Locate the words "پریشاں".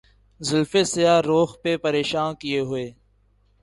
1.83-2.29